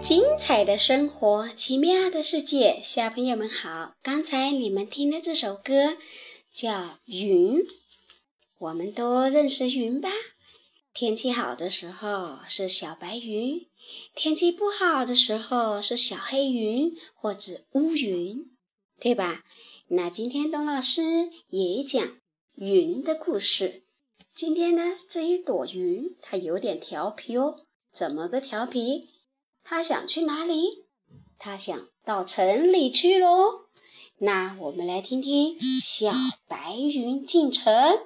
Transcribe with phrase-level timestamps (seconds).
[0.00, 3.94] 精彩的生活，奇妙的世界，小朋友们好！
[4.00, 5.98] 刚才你们听的这首歌
[6.52, 6.70] 叫
[7.04, 7.56] 《云》，
[8.58, 10.08] 我们都认识云吧？
[10.94, 13.66] 天气好的时候是小白云，
[14.14, 18.46] 天气不好的时候是小黑云或者乌云，
[19.00, 19.42] 对吧？
[19.88, 21.02] 那今天董老师
[21.48, 22.16] 也讲
[22.54, 23.82] 云的故事。
[24.32, 27.56] 今天呢，这一朵云它有点调皮哦，
[27.92, 29.08] 怎么个调皮？
[29.70, 30.86] 他想去哪里？
[31.38, 33.66] 他想到城里去喽。
[34.16, 36.10] 那我们来听听小
[36.46, 38.00] 白云进城。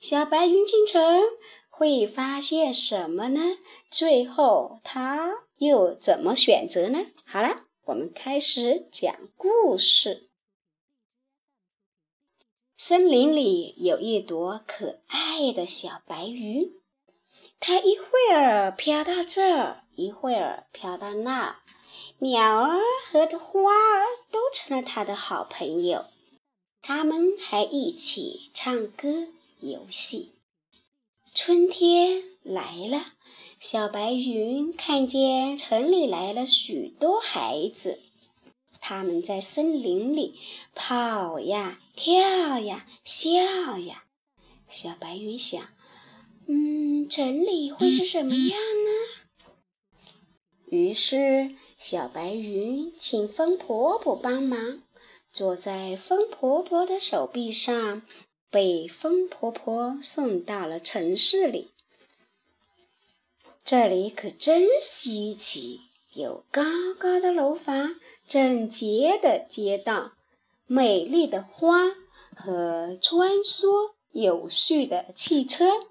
[0.00, 1.22] 小白云进城
[1.68, 3.58] 会发现什么呢？
[3.90, 7.00] 最后他又怎么选择呢？
[7.26, 10.30] 好了，我们开始讲故事。
[12.78, 16.72] 森林里有一朵可爱的小白云，
[17.60, 21.56] 它一会儿飘到这儿，一会儿飘到那儿，
[22.18, 22.78] 鸟儿
[23.10, 26.04] 和花儿都成了他的好朋友。
[26.82, 29.26] 他们还一起唱歌、
[29.58, 30.32] 游戏。
[31.34, 33.02] 春天来了，
[33.58, 38.00] 小白云看见城里来了许多孩子。
[38.80, 40.38] 他们在森林里
[40.74, 44.04] 跑呀、跳呀、笑呀。
[44.68, 45.60] 小白云想
[46.46, 48.90] ：“嗯，城里会是什么样呢？”
[50.66, 54.82] 于是，小白云请风婆婆帮忙，
[55.30, 58.02] 坐在风婆婆的手臂上，
[58.50, 61.70] 被风婆婆送到了城市里。
[63.64, 65.82] 这里可真稀奇，
[66.12, 66.62] 有高
[66.98, 67.94] 高的楼房。
[68.26, 70.10] 整洁的街道，
[70.66, 71.94] 美丽的花
[72.34, 75.86] 和穿梭有序的汽车。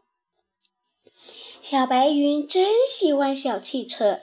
[1.62, 4.19] 小白云真喜欢小汽车，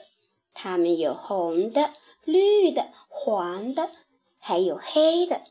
[0.53, 1.91] 它们有红的、
[2.23, 3.91] 绿的、黄的，
[4.39, 5.43] 还有黑的，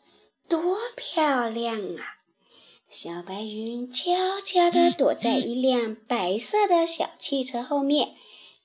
[0.49, 2.19] 多漂亮啊！
[2.89, 8.15] 小白云悄悄地躲在一辆白色的小汽车后面，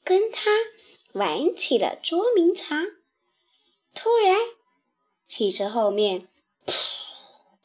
[0.03, 0.51] 跟它
[1.13, 2.85] 玩起了捉迷藏。
[3.95, 4.35] 突然，
[5.27, 6.27] 汽车后面
[6.65, 6.73] 噗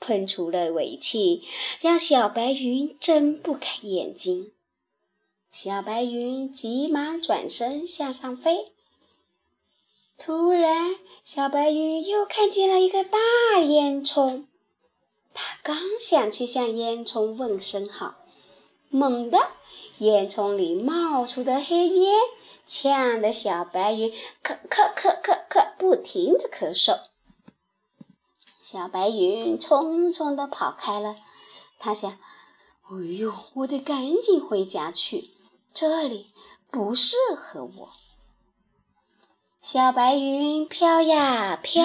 [0.01, 1.43] 喷出了尾气，
[1.81, 4.53] 让小白云睁不开眼睛。
[5.51, 8.72] 小白云急忙转身向上飞。
[10.25, 13.19] 突然，小白云又看见了一个大
[13.59, 14.45] 烟囱，
[15.35, 18.15] 它刚想去向烟囱问声好，
[18.89, 19.39] 猛地，
[19.99, 22.15] 烟囱里冒出的黑烟。
[22.65, 24.13] 呛得小白云
[24.45, 27.01] 咳咳咳咳咳，不停的咳嗽。
[28.61, 31.17] 小白云匆匆的跑开了。
[31.81, 32.13] 他想
[32.89, 35.31] ：“哎呦，我得赶紧回家去，
[35.75, 36.29] 这里
[36.71, 37.91] 不适合我。”
[39.63, 41.85] 小白云飘呀飘，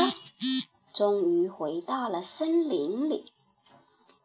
[0.96, 3.32] 终于回到了森林里。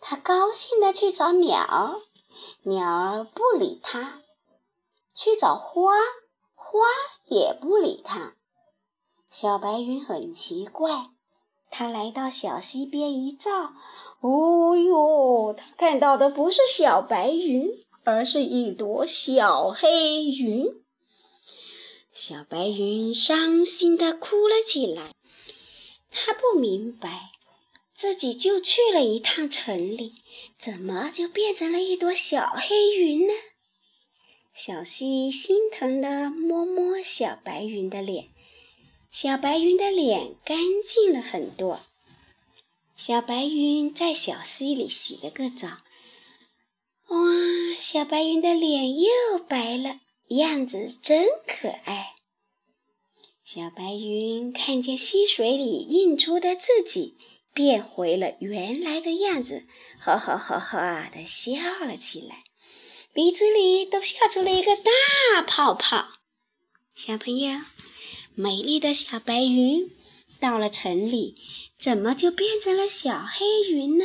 [0.01, 2.01] 它高兴的去找鸟儿，
[2.63, 4.23] 鸟儿不理它；
[5.15, 5.93] 去找花。
[6.55, 6.81] 花
[7.27, 8.33] 也不理它。
[9.29, 11.11] 小白云很奇怪，
[11.71, 13.51] 它来到小溪边一照，
[14.23, 17.69] 哦哟，它看到的不是小白云，
[18.03, 20.82] 而是一朵小黑云。
[22.15, 25.15] 小白云伤心的哭了起来。
[26.11, 27.31] 它不明白，
[27.95, 30.15] 自己就去了一趟城里，
[30.59, 33.33] 怎么就变成了一朵小黑云呢？
[34.55, 38.29] 小溪心疼地摸摸小白云的脸，
[39.11, 41.81] 小白云的脸干净了很多。
[42.95, 45.69] 小白云在小溪里洗了个澡，
[47.09, 50.01] 哇，小白云的脸又白了，
[50.37, 52.15] 样子真可爱。
[53.45, 57.17] 小白云看见溪水里映出的自己
[57.53, 59.67] 变回了原来的样子，
[60.01, 61.53] 哈哈哈哈的笑
[61.85, 62.45] 了起来。
[63.13, 66.07] 鼻子里都笑出了一个大泡泡。
[66.95, 67.59] 小朋友，
[68.35, 69.91] 美丽的小白云
[70.41, 71.37] 到了城里，
[71.79, 74.05] 怎么就变成了小黑云呢？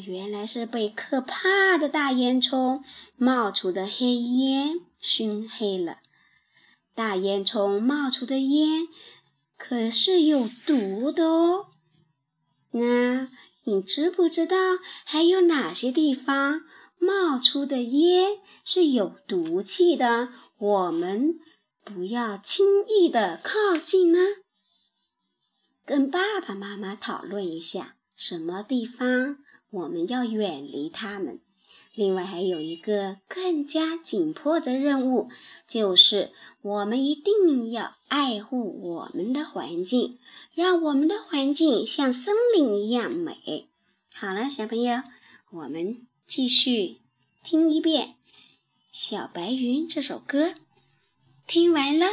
[0.00, 2.82] 原来是被可怕的大烟囱
[3.16, 5.98] 冒出的黑烟熏黑了。
[6.94, 8.88] 大烟囱冒出的烟
[9.56, 11.66] 可是有毒的哦。
[12.70, 13.28] 那。
[13.68, 14.56] 你知不知道
[15.04, 16.60] 还有哪些地方
[17.00, 20.28] 冒出的烟是有毒气的？
[20.56, 21.40] 我们
[21.82, 24.20] 不要轻易的靠近呢。
[25.84, 29.38] 跟爸爸妈妈讨论一下，什么地方
[29.70, 31.40] 我们要远离他们。
[31.94, 35.30] 另外还有一个更加紧迫的任务，
[35.66, 36.30] 就是
[36.60, 40.18] 我们一定要爱护我们的环境，
[40.54, 43.68] 让我们的环境像森林一样美。
[44.12, 45.02] 好了，小朋友，
[45.50, 46.98] 我们继续
[47.42, 48.08] 听一遍
[48.92, 50.52] 《小白云》这首歌。
[51.46, 52.06] 听完了，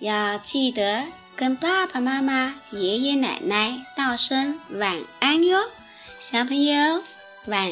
[0.00, 5.60] 要记得跟爸爸妈妈、爷爷奶奶道声晚安哟，
[6.26, 7.02] 小朋友，
[7.48, 7.70] 晚。